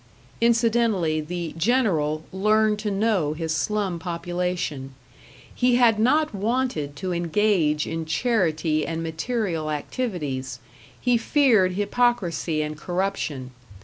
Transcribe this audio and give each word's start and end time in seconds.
Incidentally 0.41 1.21
the 1.21 1.53
"General" 1.55 2.23
learned 2.33 2.79
to 2.79 2.89
know 2.89 3.33
his 3.33 3.53
slum 3.53 3.99
population. 3.99 4.95
He 5.53 5.75
had 5.75 5.99
not 5.99 6.33
wanted 6.33 6.95
to 6.95 7.13
engage 7.13 7.85
in 7.85 8.05
charity 8.07 8.83
and 8.83 9.03
material 9.03 9.69
activities; 9.69 10.57
he 10.99 11.17
feared 11.17 11.73
hypocrisy 11.73 12.63
and 12.63 12.75
corruption. 12.75 13.51